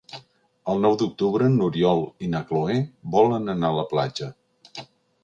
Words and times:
El 0.71 0.79
nou 0.85 0.95
d'octubre 1.01 1.49
n'Oriol 1.57 2.01
i 2.29 2.29
na 2.31 2.41
Cloè 2.53 2.79
volen 3.17 3.53
anar 3.55 3.71
a 3.71 3.77
la 3.81 3.85
platja. 3.93 4.31